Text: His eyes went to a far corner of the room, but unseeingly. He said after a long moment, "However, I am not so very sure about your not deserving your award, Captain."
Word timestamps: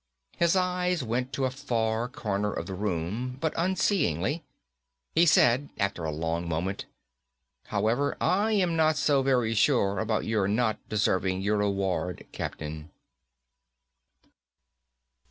His 0.35 0.55
eyes 0.55 1.03
went 1.03 1.31
to 1.33 1.45
a 1.45 1.51
far 1.51 2.09
corner 2.09 2.51
of 2.51 2.65
the 2.65 2.73
room, 2.73 3.37
but 3.39 3.53
unseeingly. 3.55 4.43
He 5.13 5.27
said 5.27 5.69
after 5.77 6.03
a 6.05 6.11
long 6.11 6.49
moment, 6.49 6.87
"However, 7.65 8.17
I 8.19 8.53
am 8.53 8.75
not 8.75 8.97
so 8.97 9.21
very 9.21 9.53
sure 9.53 9.99
about 9.99 10.25
your 10.25 10.47
not 10.47 10.79
deserving 10.89 11.41
your 11.43 11.61
award, 11.61 12.25
Captain." 12.31 12.89